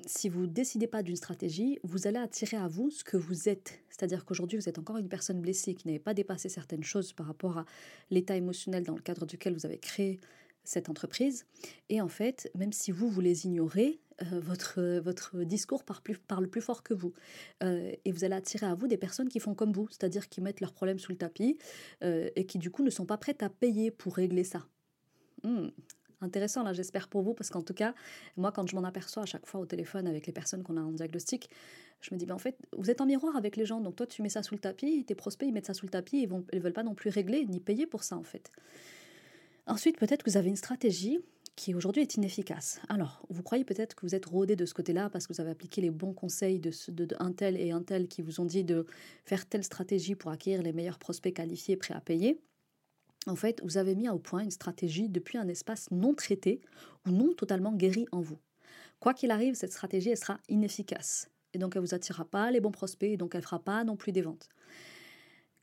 [0.05, 3.79] si vous décidez pas d'une stratégie, vous allez attirer à vous ce que vous êtes.
[3.89, 7.25] C'est-à-dire qu'aujourd'hui, vous êtes encore une personne blessée qui n'avait pas dépassé certaines choses par
[7.25, 7.65] rapport à
[8.11, 10.19] l'état émotionnel dans le cadre duquel vous avez créé
[10.65, 11.45] cette entreprise.
[11.89, 16.61] Et en fait, même si vous, vous les ignorez, euh, votre, votre discours parle plus,
[16.61, 17.13] fort que vous.
[17.63, 20.41] Euh, et vous allez attirer à vous des personnes qui font comme vous, c'est-à-dire qui
[20.41, 21.57] mettent leurs problèmes sous le tapis
[22.03, 24.67] euh, et qui du coup ne sont pas prêtes à payer pour régler ça.
[25.43, 25.67] Hmm
[26.21, 27.93] intéressant là, j'espère pour vous, parce qu'en tout cas,
[28.37, 30.81] moi, quand je m'en aperçois à chaque fois au téléphone avec les personnes qu'on a
[30.81, 31.49] en diagnostic,
[32.01, 34.05] je me dis, ben, en fait, vous êtes en miroir avec les gens, donc toi,
[34.05, 36.29] tu mets ça sous le tapis, tes prospects, ils mettent ça sous le tapis, ils
[36.29, 38.51] ne veulent pas non plus régler ni payer pour ça, en fait.
[39.67, 41.19] Ensuite, peut-être que vous avez une stratégie
[41.55, 42.81] qui aujourd'hui est inefficace.
[42.89, 45.51] Alors, vous croyez peut-être que vous êtes rodé de ce côté-là parce que vous avez
[45.51, 48.85] appliqué les bons conseils de, de, tel et un tel qui vous ont dit de
[49.23, 52.41] faire telle stratégie pour acquérir les meilleurs prospects qualifiés prêts à payer
[53.27, 56.61] en fait, vous avez mis au point une stratégie depuis un espace non traité
[57.07, 58.37] ou non totalement guéri en vous.
[58.99, 61.29] Quoi qu'il arrive, cette stratégie, elle sera inefficace.
[61.53, 63.59] Et donc, elle ne vous attirera pas les bons prospects et donc elle ne fera
[63.59, 64.49] pas non plus des ventes.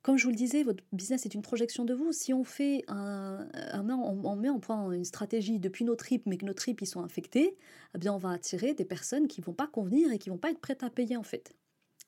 [0.02, 2.10] Comme je vous le disais, votre business est une projection de vous.
[2.10, 6.54] Si on fait on, met en point une stratégie depuis nos tripes, mais que nos
[6.54, 7.56] tripes ils sont infectés,
[7.94, 10.50] eh bien on va attirer des personnes qui vont pas convenir et qui vont pas
[10.50, 11.54] être prêtes à payer en fait.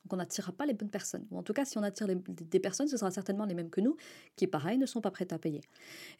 [0.04, 1.26] Donc on n'attirera pas les bonnes personnes.
[1.30, 3.80] Ou en tout cas, si on attire des personnes, ce sera certainement les mêmes que
[3.80, 3.96] nous,
[4.36, 5.62] qui pareil ne sont pas prêtes à payer.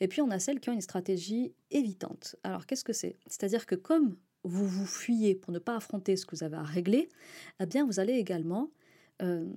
[0.01, 2.37] Et puis on a celles qui ont une stratégie évitante.
[2.43, 3.17] Alors qu'est-ce que c'est?
[3.27, 6.63] C'est-à-dire que comme vous vous fuyez pour ne pas affronter ce que vous avez à
[6.63, 7.09] régler,
[7.61, 8.71] eh bien vous allez également
[9.23, 9.51] euh,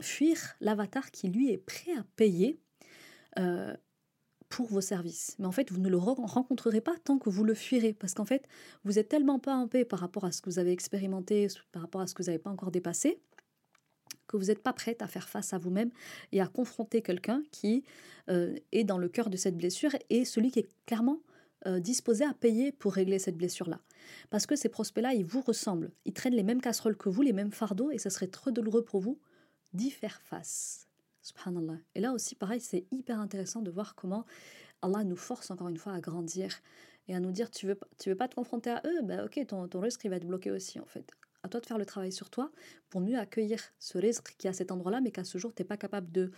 [0.00, 2.58] fuir l'avatar qui lui est prêt à payer.
[3.38, 3.74] Euh,
[4.54, 5.34] pour vos services.
[5.40, 8.24] Mais en fait, vous ne le rencontrerez pas tant que vous le fuirez, parce qu'en
[8.24, 8.46] fait,
[8.84, 11.82] vous êtes tellement pas en paix par rapport à ce que vous avez expérimenté, par
[11.82, 13.18] rapport à ce que vous n'avez pas encore dépassé,
[14.26, 15.90] que vous n'êtes pas prête à faire face à vous-même
[16.32, 17.84] et à confronter quelqu'un qui
[18.30, 21.20] euh, est dans le cœur de cette blessure et celui qui est clairement
[21.66, 23.80] euh, disposé à payer pour régler cette blessure-là.
[24.28, 25.90] Parce que ces prospects-là, ils vous ressemblent.
[26.04, 28.84] Ils traînent les mêmes casseroles que vous, les mêmes fardeaux, et ça serait trop douloureux
[28.84, 29.18] pour vous
[29.72, 30.88] d'y faire face.
[31.22, 31.78] Subhanallah.
[31.94, 34.26] Et là aussi, pareil, c'est hyper intéressant de voir comment
[34.82, 36.60] Allah nous force encore une fois à grandir
[37.08, 39.46] et à nous dire tu veux, tu veux pas te confronter à eux, ben ok,
[39.46, 41.10] ton, ton risque il va être bloqué aussi en fait
[41.44, 42.50] à toi de faire le travail sur toi
[42.90, 45.62] pour mieux accueillir ce risque qui est à cet endroit-là, mais qu'à ce jour, tu
[45.62, 46.32] n'es pas capable de,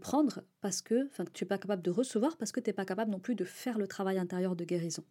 [0.00, 2.84] prendre parce que, enfin, tu n'es pas capable de recevoir parce que tu n'es pas
[2.84, 5.04] capable non plus de faire le travail intérieur de guérison.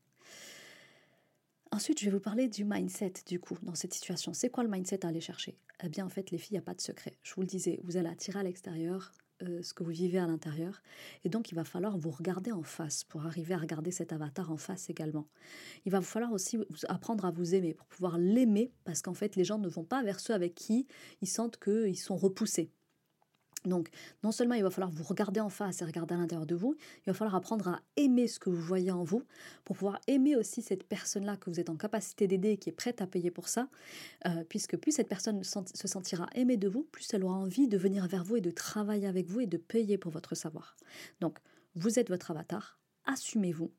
[1.72, 4.34] Ensuite, je vais vous parler du mindset, du coup, dans cette situation.
[4.34, 5.58] C'est quoi le mindset à aller chercher?
[5.84, 7.18] Eh bien, en fait, les filles, il n'y a pas de secret.
[7.24, 9.12] Je vous le disais, vous allez attirer à l'extérieur
[9.44, 10.82] euh, ce que vous vivez à l'intérieur.
[11.24, 14.52] Et donc, il va falloir vous regarder en face pour arriver à regarder cet avatar
[14.52, 15.28] en face également.
[15.86, 19.36] Il va vous falloir aussi apprendre à vous aimer pour pouvoir l'aimer parce qu'en fait,
[19.36, 20.88] les gens ne vont pas vers ceux avec qui
[21.22, 22.72] ils sentent qu'ils sont repoussés.
[23.66, 23.90] Donc,
[24.24, 26.76] non seulement il va falloir vous regarder en face et regarder à l'intérieur de vous,
[27.06, 29.24] il va falloir apprendre à aimer ce que vous voyez en vous
[29.64, 32.74] pour pouvoir aimer aussi cette personne-là que vous êtes en capacité d'aider et qui est
[32.74, 33.70] prête à payer pour ça,
[34.26, 37.78] euh, puisque plus cette personne se sentira aimée de vous, plus elle aura envie de
[37.78, 40.76] venir vers vous et de travailler avec vous et de payer pour votre savoir.
[41.22, 41.40] Donc,
[41.76, 43.72] vous êtes votre avatar, assumez-vous,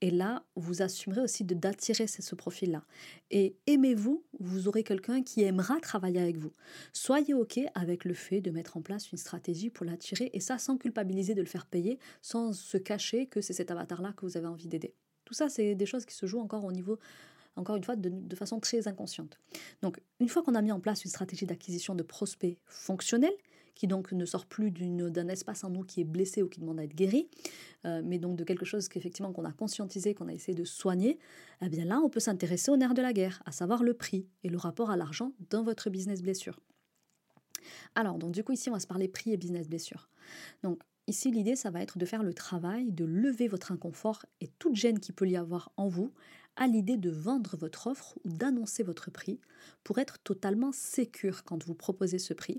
[0.00, 2.84] et là, vous assumerez aussi de d'attirer ce profil-là.
[3.30, 6.52] Et aimez-vous, vous aurez quelqu'un qui aimera travailler avec vous.
[6.92, 10.58] Soyez OK avec le fait de mettre en place une stratégie pour l'attirer, et ça
[10.58, 14.36] sans culpabiliser de le faire payer, sans se cacher que c'est cet avatar-là que vous
[14.36, 14.94] avez envie d'aider.
[15.24, 16.98] Tout ça, c'est des choses qui se jouent encore au niveau,
[17.56, 19.38] encore une fois, de, de façon très inconsciente.
[19.82, 23.36] Donc, une fois qu'on a mis en place une stratégie d'acquisition de prospects fonctionnels,
[23.78, 26.80] qui donc ne sort plus d'un espace en nous qui est blessé ou qui demande
[26.80, 27.30] à être guéri,
[27.86, 31.18] euh, mais donc de quelque chose qu'effectivement qu'on a conscientisé, qu'on a essayé de soigner,
[31.62, 34.26] eh bien là, on peut s'intéresser au nerf de la guerre, à savoir le prix
[34.42, 36.58] et le rapport à l'argent dans votre business blessure.
[37.94, 40.10] Alors, donc du coup, ici, on va se parler prix et business blessure.
[40.64, 44.48] Donc, ici, l'idée, ça va être de faire le travail, de lever votre inconfort et
[44.58, 46.12] toute gêne qui peut y avoir en vous
[46.58, 49.40] à l'idée de vendre votre offre ou d'annoncer votre prix
[49.84, 52.58] pour être totalement sécure quand vous proposez ce prix.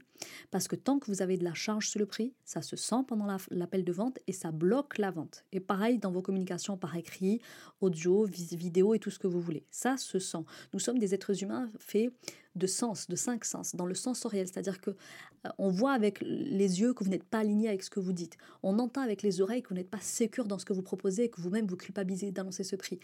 [0.52, 3.04] Parce que tant que vous avez de la charge sur le prix, ça se sent
[3.08, 5.44] pendant l'appel de vente et ça bloque la vente.
[5.52, 7.42] Et pareil dans vos communications par écrit,
[7.82, 9.66] audio, vidéo et tout ce que vous voulez.
[9.70, 10.46] Ça se sent.
[10.74, 12.12] Nous sommes des êtres humains faits
[12.56, 16.82] de sens, de cinq sens, dans le sensoriel, c'est-à-dire que euh, on voit avec les
[16.82, 18.38] yeux que vous n'êtes pas aligné avec ce que vous dites.
[18.64, 21.26] On entend avec les oreilles que vous n'êtes pas sécure dans ce que vous proposez
[21.26, 23.00] et que vous-même vous culpabilisez d'annoncer ce prix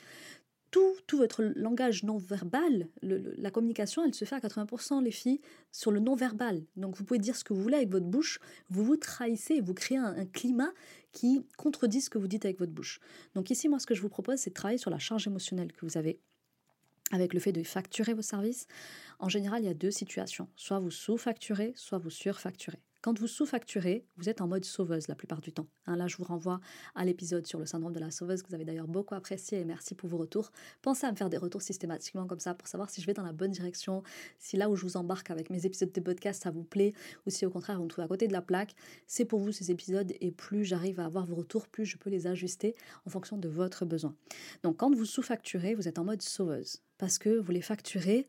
[0.72, 5.40] tout, votre langage non verbal, la communication, elle se fait à 80% les filles
[5.72, 6.64] sur le non verbal.
[6.76, 9.74] Donc vous pouvez dire ce que vous voulez avec votre bouche, vous vous trahissez, vous
[9.74, 10.72] créez un, climat
[11.14, 13.00] qui contredit ce que vous dites avec votre bouche.
[13.36, 15.72] Donc ici, moi, ce que je vous propose, c'est de travailler sur la charge émotionnelle
[15.72, 16.20] que vous avez
[17.12, 18.68] avec le fait de facturer vos services.
[19.20, 20.50] En général, il y a deux situations.
[20.56, 22.80] Soit vous sous-facturez, soit vous surfacturez.
[23.06, 25.68] Quand vous sous-facturez, vous êtes en mode sauveuse la plupart du temps.
[25.86, 26.60] Hein, là, je vous renvoie
[26.96, 29.64] à l'épisode sur le syndrome de la sauveuse que vous avez d'ailleurs beaucoup apprécié et
[29.64, 30.52] merci pour vos retours.
[30.82, 33.22] Pensez à me faire des retours systématiquement comme ça pour savoir si je vais dans
[33.22, 34.02] la bonne direction,
[34.40, 36.94] si là où je vous embarque avec mes épisodes de podcast ça vous plaît
[37.28, 38.74] ou si au contraire vous me trouvez à côté de la plaque.
[39.06, 42.10] C'est pour vous ces épisodes et plus j'arrive à avoir vos retours, plus je peux
[42.10, 42.74] les ajuster
[43.06, 44.16] en fonction de votre besoin.
[44.64, 48.28] Donc quand vous sous-facturez, vous êtes en mode sauveuse parce que vous les facturez.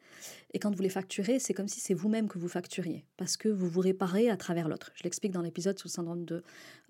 [0.52, 3.48] Et quand vous les facturez, c'est comme si c'est vous-même que vous facturiez, parce que
[3.48, 4.90] vous vous réparez à travers l'autre.
[4.94, 6.42] Je l'explique dans l'épisode sur le syndrome de,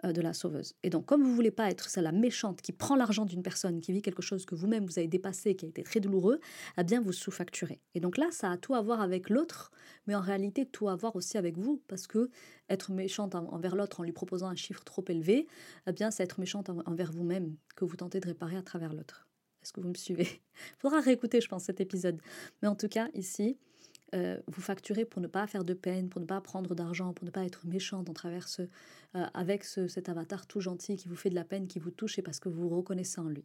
[0.05, 0.75] euh, de la sauveuse.
[0.83, 3.81] Et donc, comme vous voulez pas être celle la méchante qui prend l'argent d'une personne,
[3.81, 6.41] qui vit quelque chose que vous-même vous avez dépassé, qui a été très douloureux,
[6.79, 7.81] eh bien, vous sous-facturez.
[7.95, 9.73] Et donc là, ça a tout à voir avec l'autre,
[10.07, 12.31] mais en réalité, tout à voir aussi avec vous, parce que
[12.69, 15.49] être méchante envers l'autre en lui proposant un chiffre trop élevé,
[15.89, 19.26] eh bien, c'est être méchante envers vous-même que vous tentez de réparer à travers l'autre.
[19.67, 22.21] Est-ce que vous me suivez Il faudra réécouter, je pense, cet épisode.
[22.63, 23.59] Mais en tout cas, ici,
[24.15, 27.25] euh, vous facturez pour ne pas faire de peine, pour ne pas prendre d'argent, pour
[27.25, 31.31] ne pas être méchante en travers euh, avec cet avatar tout gentil qui vous fait
[31.31, 33.45] de la peine, qui vous touche et parce que vous reconnaissez en lui.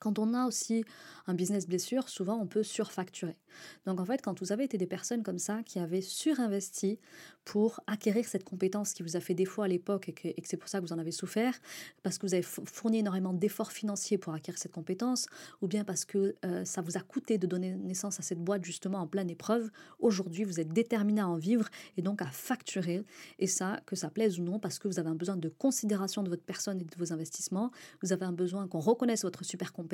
[0.00, 0.82] Quand on a aussi
[1.26, 3.36] un business blessure, souvent on peut surfacturer.
[3.84, 6.98] Donc en fait, quand vous avez été des personnes comme ça qui avaient surinvesti
[7.44, 10.70] pour acquérir cette compétence qui vous a fait défaut à l'époque et que, c'est pour
[10.70, 11.54] ça que vous en avez souffert,
[12.02, 15.26] parce que vous avez fourni énormément d'efforts financiers pour acquérir cette compétence,
[15.60, 18.64] ou bien parce que euh, ça vous a coûté de donner naissance à cette boîte
[18.64, 23.04] justement en pleine épreuve, aujourd'hui vous êtes déterminé à en vivre et donc à facturer,
[23.38, 26.22] et ça, que ça plaise ou non, parce que vous avez un besoin de considération
[26.22, 27.70] de votre personne et de vos investissements,
[28.02, 29.89] vous avez un besoin qu'on reconnaisse votre super compétence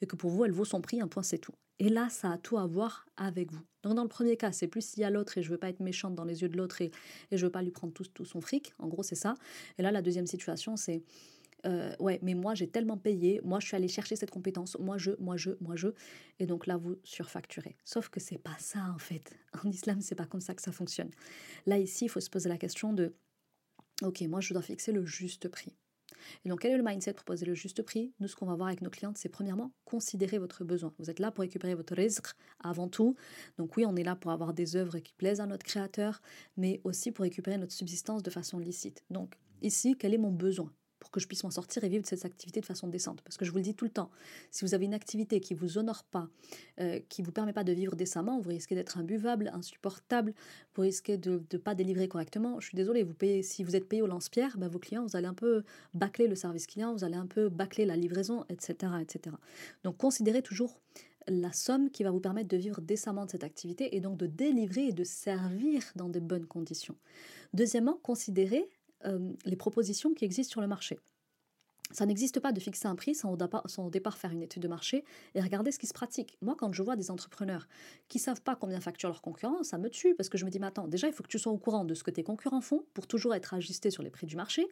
[0.00, 1.52] et que pour vous elle vaut son prix, un point c'est tout.
[1.78, 3.60] Et là, ça a tout à voir avec vous.
[3.82, 5.68] Donc dans le premier cas, c'est plus s'il y a l'autre et je veux pas
[5.68, 6.90] être méchante dans les yeux de l'autre et,
[7.30, 8.72] et je veux pas lui prendre tout, son fric.
[8.78, 9.34] En gros, c'est ça.
[9.78, 11.02] Et là, la deuxième situation, c'est
[11.66, 14.98] euh, ouais, mais moi j'ai tellement payé, moi je suis allée chercher cette compétence, moi
[14.98, 15.88] je, moi je, moi je,
[16.38, 17.76] et donc là vous surfacturez.
[17.84, 19.34] Sauf que c'est pas ça en fait.
[19.64, 21.10] En islam, c'est pas comme ça que ça fonctionne.
[21.64, 23.14] Là ici, il faut se poser la question de,
[24.02, 25.74] ok, moi je dois fixer le juste prix.
[26.44, 28.12] Et donc, quel est le mindset Proposer le juste prix?
[28.20, 30.92] Nous, ce qu'on va voir avec nos clientes, c'est premièrement considérer votre besoin.
[30.98, 32.26] Vous êtes là pour récupérer votre rizq
[32.60, 33.16] avant tout.
[33.58, 36.20] Donc, oui, on est là pour avoir des œuvres qui plaisent à notre créateur,
[36.56, 39.04] mais aussi pour récupérer notre subsistance de façon licite.
[39.10, 40.72] Donc, ici, quel est mon besoin?
[41.10, 43.20] Que je puisse m'en sortir et vivre de cette activité de façon décente.
[43.22, 44.10] Parce que je vous le dis tout le temps,
[44.50, 46.28] si vous avez une activité qui vous honore pas,
[46.80, 50.34] euh, qui vous permet pas de vivre décemment, vous risquez d'être imbuvable, insupportable,
[50.74, 52.60] vous risquez de ne pas délivrer correctement.
[52.60, 55.16] Je suis désolée, vous payez, si vous êtes payé au lance-pierre, ben vos clients, vous
[55.16, 55.62] allez un peu
[55.94, 59.36] bâcler le service client, vous allez un peu bâcler la livraison, etc., etc.
[59.84, 60.80] Donc considérez toujours
[61.28, 64.26] la somme qui va vous permettre de vivre décemment de cette activité et donc de
[64.26, 66.96] délivrer et de servir dans de bonnes conditions.
[67.52, 68.68] Deuxièmement, considérez
[69.06, 70.98] euh, les propositions qui existent sur le marché.
[71.92, 75.04] Ça n'existe pas de fixer un prix sans au, départ, faire une étude de marché
[75.36, 76.36] et regarder ce qui se pratique.
[76.42, 77.68] Moi, quand je vois des entrepreneurs
[78.08, 80.58] qui savent pas combien facturent leurs concurrents, ça me tue parce que je me dis,
[80.58, 82.60] mais attends, déjà, il faut que tu sois au courant de ce que tes concurrents
[82.60, 84.66] font pour toujours être ajusté sur les prix du marché.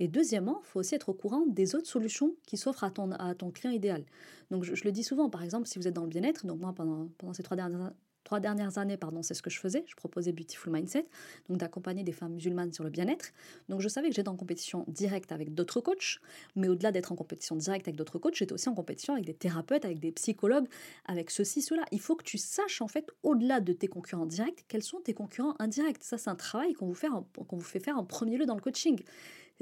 [0.00, 3.50] Et deuxièmement, il faut aussi être au courant des autres solutions qui s'offrent à ton,
[3.50, 4.04] client idéal.
[4.50, 6.74] Donc, je, le dis souvent, par exemple, si vous êtes dans le bien-être, donc moi,
[6.74, 7.92] pendant, pendant ces trois dernières,
[8.24, 9.84] trois dernières années, pardon, c'est ce que je faisais.
[9.86, 11.06] Je proposais Beautiful Mindset,
[11.48, 13.32] donc d'accompagner des femmes musulmanes sur le bien-être.
[13.68, 16.20] Donc je savais que j'étais en compétition directe avec d'autres coachs,
[16.56, 19.34] mais au-delà d'être en compétition directe avec d'autres coachs, j'étais aussi en compétition avec des
[19.34, 20.66] thérapeutes, avec des psychologues,
[21.06, 21.84] avec ceci, cela.
[21.92, 25.14] Il faut que tu saches en fait, au-delà de tes concurrents directs, quels sont tes
[25.14, 26.02] concurrents indirects.
[26.02, 29.00] Ça, c'est un travail qu'on vous, fait faire en premier lieu dans le coaching.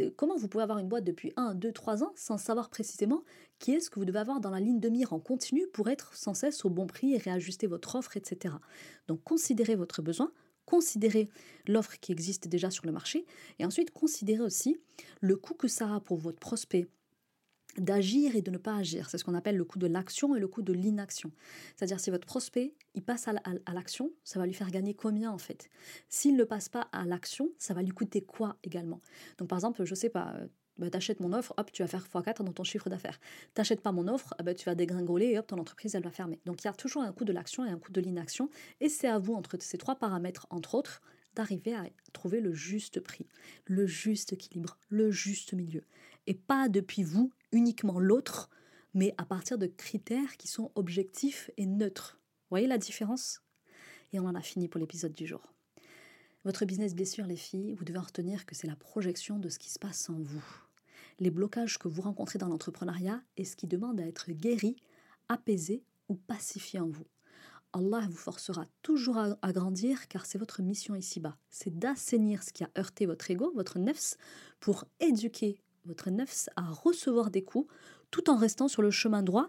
[0.01, 3.23] Euh, comment vous pouvez avoir une boîte depuis 1, 2, 3 ans sans savoir précisément
[3.59, 6.15] qui est-ce que vous devez avoir dans la ligne de mire en continu pour être
[6.15, 8.55] sans cesse au bon prix et réajuster votre offre, etc.
[9.09, 10.33] Donc considérez votre besoin,
[10.65, 11.29] considérez
[11.67, 13.27] l'offre qui existe déjà sur le marché
[13.59, 14.81] et ensuite considérez aussi
[15.21, 16.89] le coût que ça a pour votre prospect
[17.81, 19.11] d'agir et de ne pas agir.
[19.11, 21.33] C'est ce qu'on appelle le coût de l'action et le coût de l'inaction.
[21.77, 25.39] C'est-à-dire si votre prospect, il passe à l'action, ça va lui faire gagner combien en
[25.39, 25.69] fait?
[26.09, 29.01] S'il ne passe pas à l'action, ça va lui coûter quoi également?
[29.39, 30.47] Donc par exemple, je sais pas, euh,
[30.79, 33.19] bah, t'achètes mon offre, hop, tu vas faire x4 dans ton chiffre d'affaires.
[33.55, 36.41] T'achètes pas mon offre, bah, tu vas dégringoler et hop, ton entreprise, elle va fermer.
[36.47, 38.49] Donc il y a toujours un coût de l'action et un coût de l'inaction.
[38.81, 41.03] Et c'est à vous, entre ces trois paramètres, entre autres,
[41.35, 43.27] d'arriver à trouver le juste prix,
[43.65, 45.83] le juste équilibre, le juste milieu.
[46.27, 48.51] Et pas depuis vous, uniquement l'autre,
[48.95, 52.19] mais à partir de critères qui sont objectifs et neutres.
[52.51, 53.43] Voyez la différence?
[54.13, 55.53] Et on en a fini pour l'épisode du jour.
[56.45, 59.71] Votre business blessure, les filles, vous devez retenir que c'est la projection de ce qui
[59.71, 60.45] se passe en vous
[61.21, 64.77] les blocages que vous rencontrez dans l'entrepreneuriat et ce qui demande à être guéri,
[65.29, 67.07] apaisé ou pacifié en vous.
[67.73, 71.37] Allah vous forcera toujours à, grandir car c'est votre mission ici-bas.
[71.51, 74.17] C'est d'assainir ce qui a heurté votre ego, votre nefs,
[74.59, 77.73] pour éduquer votre nefs à recevoir des coups
[78.11, 79.49] tout en restant sur le chemin droit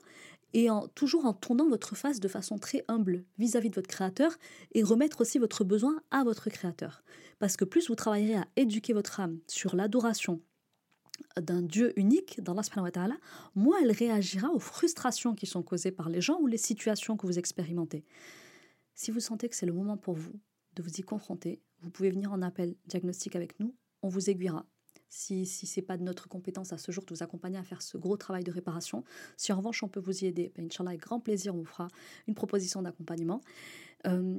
[0.53, 3.87] et en, toujours en tournant votre face de façon très humble vis-à-vis -vis de votre
[3.87, 4.31] créateur
[4.73, 7.03] et remettre aussi votre besoin à votre créateur.
[7.39, 10.41] Parce que plus vous travaillerez à éduquer votre âme sur l'adoration,
[11.39, 13.17] d'un Dieu unique, d'Allah subhanahu wa
[13.55, 17.27] moins elle réagira aux frustrations qui sont causées par les gens ou les situations que
[17.27, 18.05] vous expérimentez.
[18.93, 20.33] Si vous sentez que c'est le moment pour vous
[20.75, 24.65] de vous y confronter, vous pouvez venir en appel diagnostic avec nous, on vous aiguillera.
[25.09, 27.63] Si, si ce n'est pas de notre compétence à ce jour de vous accompagner à
[27.63, 29.03] faire ce gros travail de réparation,
[29.37, 31.65] si en revanche on peut vous y aider, ben, Inch'Allah, avec grand plaisir, on vous
[31.65, 31.87] fera
[32.27, 33.41] une proposition d'accompagnement.
[34.07, 34.37] Euh,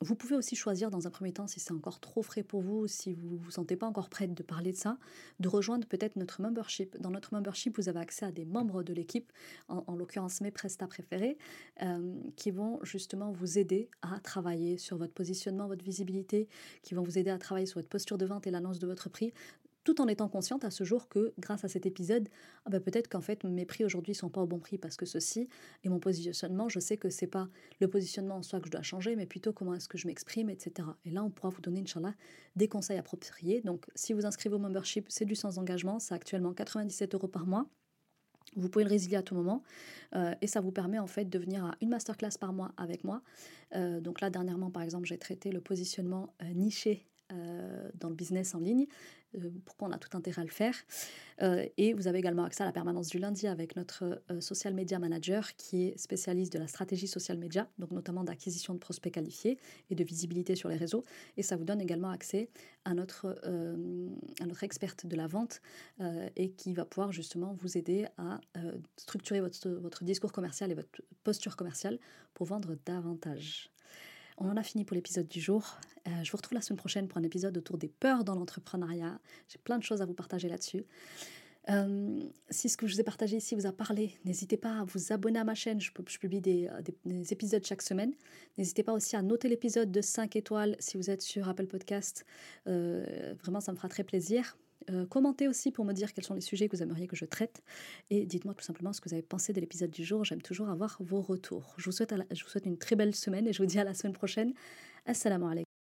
[0.00, 2.86] vous pouvez aussi choisir dans un premier temps, si c'est encore trop frais pour vous,
[2.86, 4.96] si vous ne vous sentez pas encore prête de parler de ça,
[5.40, 6.96] de rejoindre peut-être notre membership.
[7.00, 9.32] Dans notre membership, vous avez accès à des membres de l'équipe,
[9.66, 11.36] en, l'occurrence mes prestats préférés,
[11.82, 16.48] euh, qui vont justement vous aider à travailler sur votre positionnement, votre visibilité,
[16.82, 19.08] qui vont vous aider à travailler sur votre posture de vente et l'annonce de votre
[19.08, 19.32] prix,
[19.88, 22.28] tout en étant consciente à ce jour que grâce à cet épisode,
[22.66, 25.06] ah bah, peut-être qu'en fait mes prix aujourd'hui sont pas au bon prix parce que
[25.06, 25.48] ceci
[25.82, 27.48] et mon positionnement, je sais que c'est pas
[27.80, 30.50] le positionnement en soi que je dois changer, mais plutôt comment est-ce que je m'exprime,
[30.50, 30.86] etc.
[31.06, 32.12] Et là, on pourra vous donner, Inch'Allah,
[32.54, 33.62] des conseils appropriés.
[33.62, 37.46] Donc, si vous inscrivez au membership, c'est du sans engagement, c'est actuellement 97 euros par
[37.46, 37.66] mois.
[38.56, 39.62] Vous pouvez le résilier à tout moment
[40.14, 43.04] euh, et ça vous permet en fait de venir à une masterclass par mois avec
[43.04, 43.22] moi.
[43.74, 48.54] Euh, donc là dernièrement par exemple j'ai traité le positionnement euh, niché dans le business
[48.54, 48.86] en ligne.
[49.36, 50.74] Euh, pourquoi on a tout intérêt à le faire.
[51.42, 54.74] Euh, et vous avez également accès à la permanence du lundi avec notre euh, social
[54.74, 59.12] media manager qui est spécialiste de la stratégie social media, donc notamment d'acquisition de prospects
[59.12, 59.58] qualifiés
[59.90, 61.04] et de visibilité sur les réseaux.
[61.36, 62.48] Et ça vous donne également accès
[62.84, 63.38] à notre,
[64.40, 65.60] à notre experte de la vente
[66.36, 68.40] et qui va pouvoir justement vous aider à
[68.96, 71.98] structurer votre, votre discours commercial et votre posture commerciale
[72.32, 73.70] pour vendre davantage.
[74.40, 75.78] On en a fini pour l'épisode du jour.
[76.06, 79.18] Euh, je vous retrouve la semaine prochaine pour un épisode autour des peurs dans l'entrepreneuriat.
[79.48, 80.84] J'ai plein de choses à vous partager là-dessus.
[81.70, 84.84] Euh, si ce que je vous ai partagé ici vous a parlé, n'hésitez pas à
[84.84, 85.80] vous abonner à ma chaîne.
[85.80, 88.14] Je, publie euh, des, épisodes chaque semaine.
[88.56, 92.24] N'hésitez pas aussi à noter l'épisode de 5 étoiles si vous êtes sur Apple Podcast.
[92.64, 94.56] vraiment, ça me fera très plaisir.
[94.90, 97.24] Euh, commentez aussi pour me dire quels sont les sujets que vous aimeriez que je
[97.24, 97.62] traite.
[98.10, 100.24] Et dites-moi tout simplement ce que vous avez pensé de l'épisode du jour.
[100.24, 101.74] J'aime toujours avoir vos retours.
[101.76, 103.94] Je souhaite je vous souhaite une très belle semaine et je vous dis à la
[103.94, 104.52] semaine prochaine.
[105.06, 105.67] Assalamu alaikum.